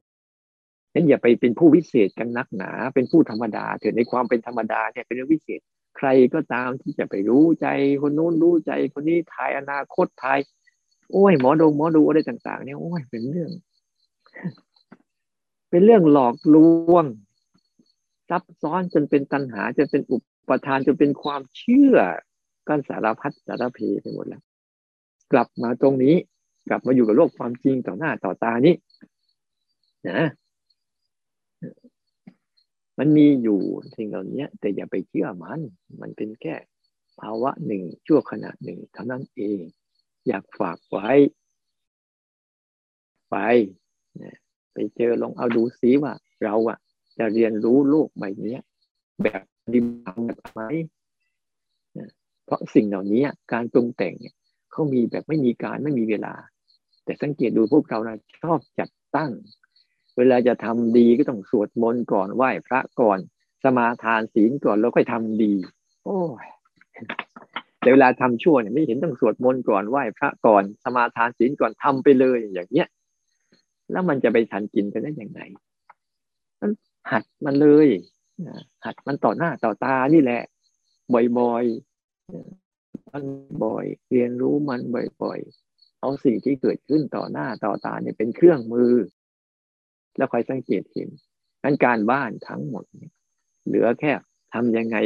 [0.94, 5.62] นั้นอย่าไปเป็นผู้วิเศษกันนักหนา เป็นผู้ธรรมดาเถิดในความเป็นธรรมดาเนี่ยเป็นเรื่องวิเศษ
[5.98, 7.68] ใครก็ตามที่จะไปรู้ใจ
[8.02, 10.40] คนโน้นรู้ใจคนนี้ทายอนาคตทาย
[11.12, 13.52] โอ้ยหมอดูหมอดูอะไรต่าง ๆ เนี่ยโอ้ยเป็นเรื่อง
[15.70, 16.58] เป็นเรื่องหลอกล
[16.94, 17.06] วง
[18.30, 20.18] ซับซ้อนจนเป็นตัณหาจนเป็นอุ
[20.50, 21.98] ปทานจนเป็นความเชื่อ
[22.68, 24.44] กันสารพัดสารเพไปหมดแล้ว
[25.32, 26.16] กลับมาตรงนี้
[26.70, 28.76] กลับมาอยู่กับโลกความจริงต่อหน้าต่อตานี้
[30.10, 30.28] นะ
[33.00, 33.60] มันมีอยู่
[33.96, 35.60] สิ่งเหล่านี้แต่อย่าไปเชื่อมัน
[36.02, 36.56] มันเป็นแค่
[37.20, 39.62] ภาวะหนึ่งชั่วขณะหนึ่งเท่านั้นเอง
[40.28, 41.10] อยากฝากไว้
[43.30, 43.36] ไป
[44.74, 46.78] ไปเจอลองเอาดูซิว่า เราอะ
[47.18, 48.58] จะเรียนรู้โลกใบนี้
[49.24, 50.62] แบบดิบังแบบไหม
[52.46, 54.36] เพราะสิ่งเหล่านี้การปรุงแต่งเนี่ย
[54.72, 56.34] เขามีแบบไม่มีการไม่มีเวลา
[57.04, 59.32] แต่สังเกตดูพวกเรานะชอบจัดตั้ง
[60.18, 63.20] เวลาจะทำดีก็ต้องสวดมนต์ก่อนไหว้พระก่อน
[63.64, 65.54] สมาทานศีลก่อนแล้วค่อยทำดี
[66.06, 66.46] โอ้ย
[67.82, 72.88] แต่เวลาทำชั่วเนี่ยไม่เห็นต้องสวดมนต์ก่อนไหว้พระก่อน สมาทานศีลก่อนทำไปเลยอย่างเนี้ย
[73.92, 75.42] แล้วมันจะไปทันกินกันได้อยังไง
[76.62, 76.72] มัน
[77.12, 77.88] หัดมันเลย
[78.86, 80.42] หัดมันต่อหน้าต่อตานี่แหละ
[81.14, 83.24] บ่อยๆมัน
[83.64, 84.82] บ่อย เรียนรู้มัน
[85.24, 88.94] บ่อยๆเอาสิ่งที่เกิดขึ้นต่อหน้าต่อตาเนี่ยเป็นเครื่องมือ
[90.20, 91.10] แล้วคอยสังเกตเห็น
[91.64, 92.84] นั้นการบ้านทั้งหมด
[93.68, 94.12] เหลือแค่
[94.54, 94.98] ทำยังไง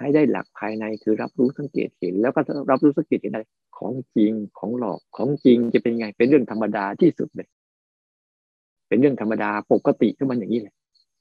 [0.00, 3.44] ให้ได้หลักภายในคือรับรู้สังเกตเห็น แล้วก็รับรู้สังเกตเห็นอะไร
[3.78, 7.48] ของจริงของหลอกของจริงจะเป็นไง เป็นเรื่องธรรมดาที่สุดเลย
[8.88, 10.74] เป็นเรื่องธรรมดาปกติที่มันอย่างนี้แหละ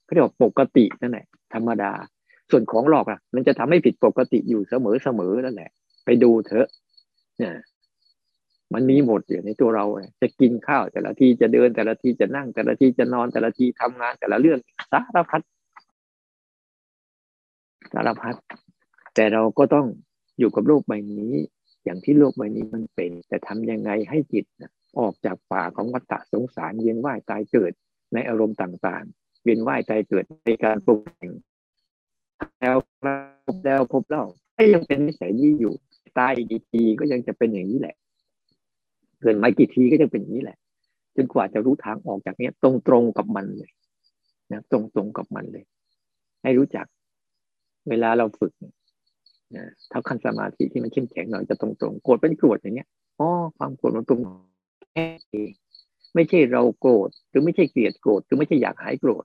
[0.04, 1.92] เขาเรียกว่าปกตินั่นแหละธรรมดา
[2.52, 5.72] ส่วนของหลอกอะ มันจะทำให้ผิดปกติอยู่เสมอเสมอนั่นแหละ
[6.06, 6.68] ไปดูเถอะ
[7.38, 7.54] เนี่ย
[8.74, 9.86] มันมีหมดอยู่ในตัวเรา
[10.22, 14.60] จะกินข้าวแต่ละทีจะเดินแต่ละทีจะนั่ง แต่ละทีจะนอนแต่ละทีทำงานแต่ละเรื่อง
[14.92, 15.42] สารพัด
[17.94, 18.36] สารพัด
[19.16, 19.86] แต่เราก็ต้อง
[20.40, 21.34] อยู่กับโลกใบนี้
[21.84, 24.46] อย่างที่โลกใบนี้มันเป็น แต่ทำยังไงให้จิต
[25.00, 27.72] ออกจากป่าของวัฏฏะสงสารเวียนว่ายตายเกิด
[28.14, 31.32] ในอารมณ์ต่างๆ เวียนว่ายตายเกิดในการปรุงแต่ง
[32.60, 32.78] แล้ว
[33.66, 34.26] แล้วพบเล่า
[34.58, 35.74] ก็ยังเป็นนิสัยนี้อยู่
[36.20, 37.96] ตายกี่ทีก็ยังจะเป็นอย่างนี้แหละ
[39.22, 40.58] เกินไมากี่ทีก็จะเป็นอย่างนี้แหละ
[41.16, 43.72] จนกว่าจะรู้ทางออกจากเนี้ย ตรงๆกับมันเลย
[44.52, 45.66] นะตรงๆกับมันเลย
[46.44, 46.86] ให้รู้จัก
[47.90, 48.54] เวลาเราฝึก
[49.56, 54.20] นะถ้าขั้นสมาธิที่มันเข้มแข็งหน่อยจะตรงๆโกรธเป็นโกรธอย่างเงี้ยอ๋อความโกรธมันตรง
[54.94, 55.52] แค่เอง
[56.16, 59.24] ไม่ใช่เราโกรธหรือไม่ใช่เกลียดโกรธหรือไม่ใช่อยากหายโกรธ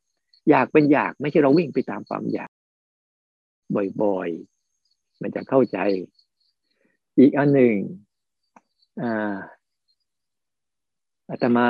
[0.50, 2.50] อยากเป็นอยากไม่ใช่เราวิ่งไปตามความอยาก
[4.02, 5.78] บ่อยๆ มันจะเข้าใจ
[7.18, 7.76] อีกอันหนึ่ง
[11.34, 11.68] อาตมา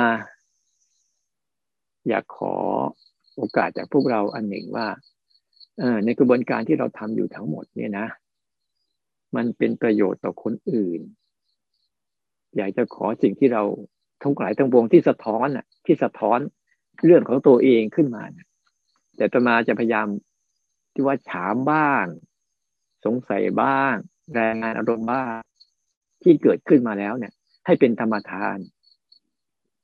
[2.09, 2.55] อยากขอ
[3.35, 4.87] โอกาสจากพวกเราอันหนึ่งว่า
[6.05, 8.07] ในกระบวนการที่เราทำอยู่ทั้งหมดเนี่ยนะ
[9.35, 11.01] มันเป็นประโยชน์ต่อคนอื่น
[12.55, 13.63] อยากจะขอสิ่งที่เรา
[14.23, 16.39] ทั้งหลายทั้งปวงที่สะท้อนอะ ที่สะท้อน
[17.05, 18.47] เรื่องของตัวเองขึ้นมานะ
[19.17, 20.07] แต่ตมาจะพยายาม
[20.93, 22.05] ที่ว่าถามบ้าง
[23.05, 23.95] สงสัยบ้าง
[24.35, 25.37] แรงงานอารมณ์บ้าง
[26.23, 27.33] ที่เกิดขึ้นมาแล้วเนี่ย
[27.65, 28.57] ให้เป็นธรรมทาน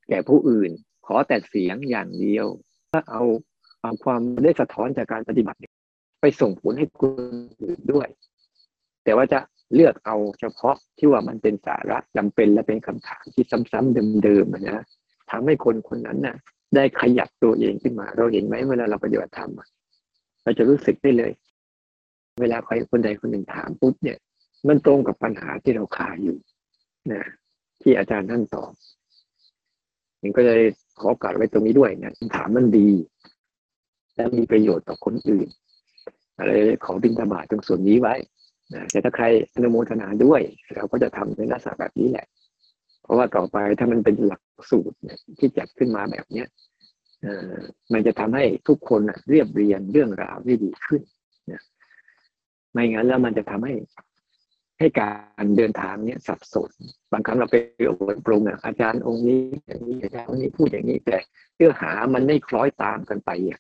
[0.10, 0.72] แก่ผู้อื่น
[1.06, 2.48] ขอแต่เสียงอย่างเดียว
[2.92, 3.24] ถ้าเอา
[3.82, 5.60] เอาความได้สะท้อนจากการปฏิบัติ
[6.22, 7.12] ไปส่งผลให้คน
[7.62, 8.08] อื่นด้วย
[9.04, 9.40] แต่ว่าจะ
[9.76, 14.84] เลือกเอาเฉพาะที่ว่ามันเป็นสาระจำเป็นและเป็นคำถามที่ซ้ำๆเดิมๆนะ
[15.32, 16.36] ทำให้คนคนนั้นน่ะ
[16.76, 19.52] ได้ขยับตัวเองขึ้นมา เราเห็นไหมเวลาเราปฏิบัติธรรม
[20.44, 21.32] เราจะรู้สึกได้เลย
[22.42, 24.18] เวลาใครคนใดคนหนึ่งถามปุ๊บเนี่ย
[24.68, 26.38] มันตรงกับปัญหาที่เราคาอยู่
[27.12, 27.24] นะ
[27.82, 28.72] ที่อาจารย์ท่านตอบ
[30.22, 30.62] นี่ก็เลย
[31.02, 32.90] ขอการไว้ตรงนี้ด้วยนะคำถามมันดี
[34.16, 35.48] และมีประโยชน์ต่อคนอื่น
[36.38, 36.52] อะไร
[36.86, 38.16] ของบินตบาตตรงส่วนนี้ไว้
[38.74, 40.42] นะแต่ถ้าใครอนุโมทนาด้วย
[40.76, 42.26] เราก็จะทำในลักษณะแบบนี้แหละ
[43.04, 44.98] เพราะว่าต่อไปถ้ามันเป็นหลักสูตร
[45.40, 46.48] ที่จัดขึ้นมาแบบเนี้ย
[47.94, 51.02] มันจะทำให้ทุกคนเรียบเรียงเรื่องราวได้ดีขึ้น
[52.72, 53.74] ไม่งั้นแล้วมันจะทำให้
[54.80, 55.12] ให้กา
[55.44, 56.72] รเดินทางเนี้ยสับสน
[57.12, 57.56] บางครั้งเราไป
[57.90, 61.18] อบรมอาจารย์องค์นี้อย่างนี้อาจารย์องค์นี้พูดอย่างนี้แต่
[61.56, 63.60] เนื้อหามันไม่คล้อยตามกันไปอะ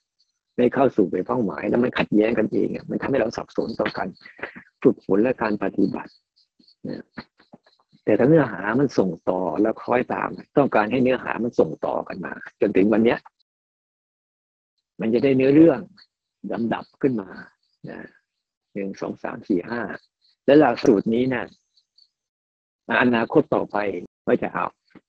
[0.57, 4.07] ไม่เข้าสู่ไปเป้าหมายแล้วมันขัดแย้งกันเองอะมันทำให้เราสับสนต่อกัน
[4.83, 6.11] ฝึกฝนและการปฏิบัติ
[8.03, 13.19] แต่ถ้าเนื้อหามันส่งต่อแล้วคล้อยตาม ต้องการให้เนื้อหามันส่งต่อกันมา จนถึงวันเนี้ย
[15.01, 15.79] มันจะได้เนื้อเรื่อง
[16.53, 17.29] ลำดับขึ้นมา
[18.73, 19.81] หนึ่งสองสามสี่ห้า
[20.49, 21.43] และหลักสูตรนี้นะ
[23.01, 23.77] อนาคตต่อไป
[24.27, 24.65] ก็จะเอา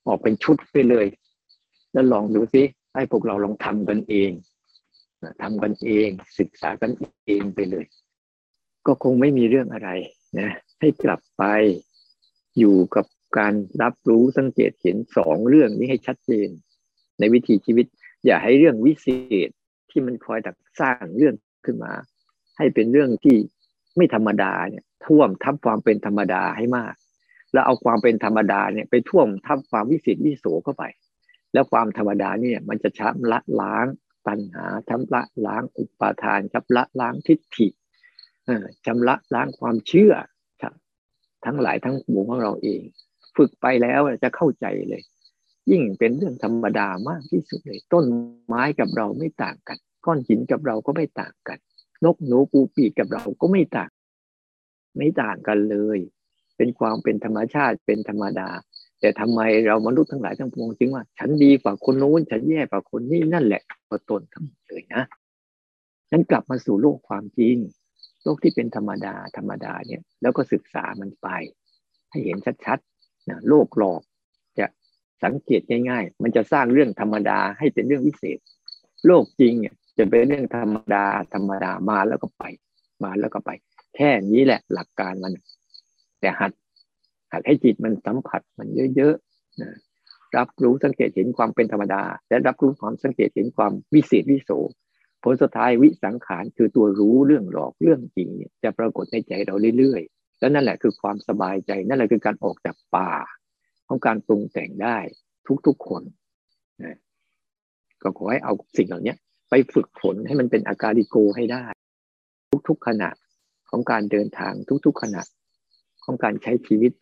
[0.07, 1.07] ออกเป็นชุดไปเลย
[1.93, 2.63] แล้วลองดูซิ
[2.95, 4.31] ให้พวกเราลองทำกันเอง
[5.43, 6.93] ทำกันเองศึกษากัน
[7.27, 7.85] เองไปเลย
[8.87, 9.91] ก็คงไม่มีเรื่องอะไร
[10.39, 10.51] นะ
[10.81, 11.45] ให้กลับไป
[12.59, 13.07] อยู่กับ
[13.39, 16.49] การรับรู้สังเกตเห็นสองเรื่องนี้ให้ชัดเจน
[17.19, 17.87] ในวิถีชีวิต
[18.25, 19.09] อย่าให้เรื่องวิเศ
[19.47, 19.51] ษ
[19.91, 21.93] ที่มันคอยตักสร้างเรื่องขึ้นมา
[22.57, 23.37] ให้เป็นเรื่องที่
[23.97, 26.95] ไม่ธรรมดาเนี่ยท่วมทับความเป็นธรรมดาให้มาก
[27.53, 30.85] แล้วเอาความเป็นธรรมดาเนี่ยไปท่วมทับความวิเศษวิโสเข้าไป
[31.53, 33.87] แล้วความธรรมดาเนี่ยมันจะชำระล้าง
[34.27, 37.69] ปัญหาชำระล้างอุปาทานชำระล้างทิฏฐิ
[38.87, 40.15] ชำระล้างความเชื่อ
[41.45, 42.83] ทั้งหลายทั้งปวงของเราเอง
[43.37, 45.03] ฝึกไปแล้วจะเข้าใจเลย
[45.71, 48.05] ยิ่งเป็นเรื่องธรรมดามากที่สุดเลย ต้น
[48.47, 51.59] ไม้กับเราไม่ต่างกัน ก้อนหินกับเราก็ไม่ต่างกัน
[52.05, 53.91] นกหนูปูปีกกับเราก็ไม่ต่าง
[54.97, 55.99] ไม่ต่างกันเลย
[56.57, 58.49] เป็นความเป็นธรรมชาติเป็นธรรมดา
[59.01, 65.03] แต่ทำไมเรามนุษย์ทั้งหลายทั้งปวงจึงว่า ฉันดีกว่าคนโน้นฉันแย่กว่าคนนี้นั่นแหละตัวตนทั้งหมดเลยนะ
[66.13, 67.57] นั้นกลับมาสู่โลกความจริง
[68.23, 71.29] โลกที่เป็นธรรมดาธรรมดาเนี่ย แล้วก็ศึกษามันไป
[72.11, 74.03] ให้เห็นชัดๆนะโลกหลอก
[74.59, 74.67] จะ
[75.25, 78.39] สังเกตง่าย ๆ มันจะสร้างเรื่องธรรมดาให้เป็นเรื่องวิเศษ
[79.07, 82.45] โลกจริงเนี่ย จะเป็นเรื่องธรรมดาธรรมดามาแล้วก็ไป
[83.05, 83.51] มาแล้วก็ไป
[83.97, 85.33] แค่นี้แหละหลักการมัน
[86.21, 86.53] แต่หัด
[87.33, 89.71] หัดให้จิตมันสัมผัสมันเยอะๆนะ
[90.37, 94.51] รับรู้สังเกตเห็นความเป็นธรรมดา และรับรู้ความสังเกตเห็นความวิเศษวิโส
[95.23, 103.13] ผลสุดท้ายวิสังขารคือตัวรู้เรื่องหลอกเรื่องจริงเนี่ยจะปรากฏในใจเราเรื่อยๆ แล้วนั่นแหละคือความสบายใจนั่นแหละคือการออกจากป่า
[103.89, 104.99] ของการปรุงแต่งได้
[105.67, 106.03] ทุกๆคน
[106.83, 106.97] นะ
[108.03, 109.15] ก็ขอให้เอาสิ่งเหล่านี้
[109.51, 111.65] ไปฝึกฝนให้มันเป็นอาการิโกให้ได้
[112.69, 113.11] ทุกๆขณะ
[113.71, 114.55] ของการเดินทาง
[114.87, 115.23] ทุกๆขณะ
[116.05, 116.93] ของการใช้ชีวิต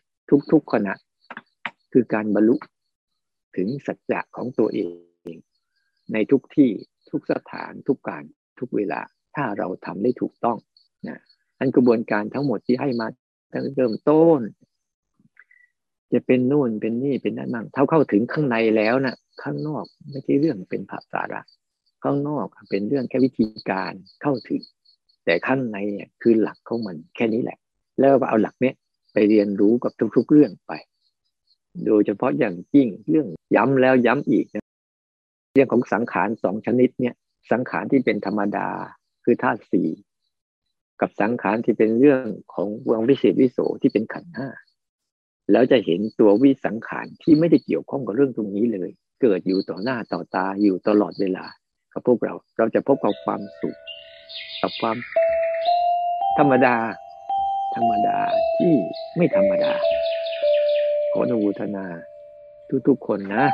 [0.51, 0.93] ทุกๆขณะ
[1.91, 2.55] คือการบรรลุ
[3.55, 4.79] ถึงสัจจะของตัวเอ
[5.33, 5.35] ง
[6.13, 6.69] ในทุกที่
[7.11, 8.23] ทุกสถานทุกการ
[8.59, 9.01] ทุกเวลา
[9.35, 10.57] ถ้าเราทำได้ถูกต้อง
[11.07, 11.19] นะ
[11.59, 13.07] อันกระบวนการทั้งหมดที่ให้มา
[13.53, 14.41] ตั้งเริ่มต้น
[16.13, 21.41] จะเป็นนู่นเป็นนี่เป็นนั่นมั่งเท่าเข้าถึงข้างในแล้วนะข้างนอกไม่ใช่เรื่องเป็นภาษาระ
[22.03, 24.61] ข้างนอกเป็นเรื่องแค่วิธีการเข้าถึง
[25.25, 27.57] แต่ข้างในเนี่ยคือหลักของมันแค่นี้แหละ
[27.99, 28.75] แล้วเอาหลักเนี้ย
[29.13, 30.71] ไปเรียนรู้กับทุกๆเรื่องไป
[31.85, 34.65] โดยเฉพาะอย่างยิ่งเรื่องย้ำแล้วย้ำอีกนะ
[35.53, 37.15] เรื่องของสังขารสองชนิดเนี่ย
[37.51, 38.69] สังขารที่เป็นธรรมดา
[39.23, 39.89] คือธาตุสี่
[41.01, 44.49] กับสังขารที่เป็นเรื่องของวงวิเศษวิโสที่เป็นขันห้า
[45.51, 48.89] แล้วจะเห็นตัววิสังขารที่ไม่ได้เกี่ยวข้องกับเรื่องตรงนี้เลย
[49.21, 51.45] เกิดอยู่ต่อหน้าต่อตาอยู่ตลอดเวลา
[51.93, 53.77] กับพวกเรา เราจะพบกับความสุข
[54.61, 54.97] กับความ
[56.37, 56.75] ธรรมดา
[57.75, 58.17] ธรรมดา
[58.57, 58.73] ที่
[59.15, 59.71] ไม่ธรรมดา
[61.11, 61.85] ขออนุโมทนา
[62.87, 63.45] ทุกๆคนนะ